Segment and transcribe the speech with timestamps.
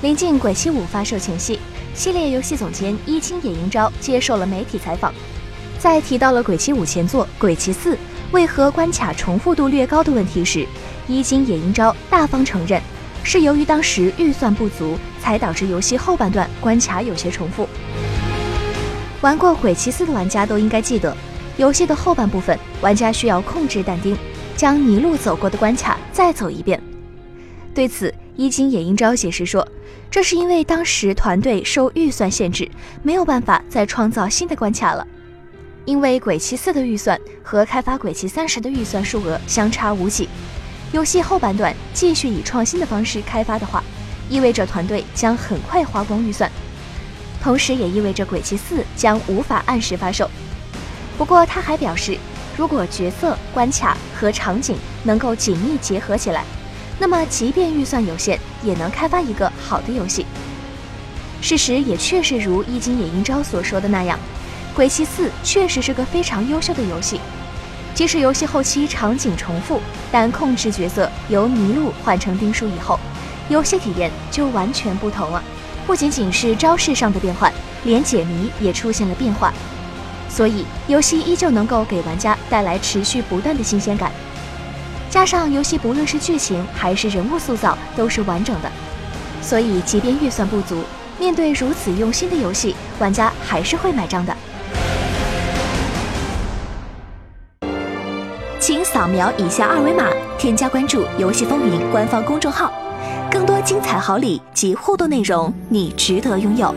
[0.00, 1.58] 临近《鬼泣五》发售前夕，
[1.92, 5.12] 系列游戏总监伊金野英昭接受了媒体采访，
[5.80, 7.94] 在提到了《鬼泣五》前作《鬼泣四》
[8.30, 10.64] 为何关卡重复度略高的问题时，
[11.08, 12.80] 伊金野英昭大方承认，
[13.24, 17.68] 是由于当时预算不足，才导致游戏后半段关卡有些重复。
[19.20, 21.16] 玩过《鬼泣四》的玩家都应该记得，
[21.56, 24.16] 游戏的后半部分，玩家需要控制但丁，
[24.56, 26.80] 将泥路走过的关卡再走一遍。
[27.74, 29.66] 对此，伊金野英昭解释说，
[30.08, 32.70] 这是因为当时团队受预算限制，
[33.02, 35.04] 没有办法再创造新的关卡了。
[35.84, 40.28] 因为《鬼泣四》的预算和开发《鬼泣三》十的预算数额相差无几，
[40.92, 43.82] 游戏后半段继续以创新的方式开发的话，
[44.30, 46.48] 意味着团队将很快花光预算，
[47.42, 50.30] 同时也意味着《鬼泣四》将无法按时发售。
[51.16, 52.16] 不过他还表示，
[52.56, 56.44] 如果角色、关卡和场景能够紧密结合起来。
[56.98, 60.26] 那么，即便预算有限，也能开发一个好的游戏。
[61.40, 64.18] 事实也确实如一金野英昭所说的那样，
[64.76, 67.20] 《鬼泣四》确实是个非常优秀的游戏。
[67.94, 72.98] 即使游戏后期场景重复，但控制角色由麋鹿换成丁书以后，
[73.48, 75.42] 游戏体验就完全不同了。
[75.86, 77.52] 不仅仅是招式上的变换，
[77.84, 79.52] 连解谜也出现了变化，
[80.28, 84.12] 所以游戏依旧能够给玩家带来持续不断的新鲜感。
[85.10, 88.70] 加上游戏不论是剧情还是人物塑造都是完整的，
[89.40, 90.82] 所以即便预算不足，
[91.18, 94.36] 面对如此用心的游戏，玩家还是会买账的。
[98.60, 100.04] 请扫描以下二维码，
[100.36, 102.70] 添加关注“游戏风云”官方公众号，
[103.30, 106.74] 更多精彩好礼及互动内容，你值得拥有。